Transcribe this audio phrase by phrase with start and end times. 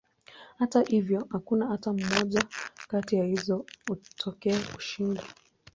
[0.59, 2.43] Hata hivyo, hakuna hata moja
[2.87, 5.23] katika hizo kutokea kushinda.